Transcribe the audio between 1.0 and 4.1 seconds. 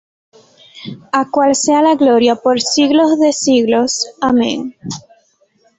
Al cual sea la gloria por siglos de siglos.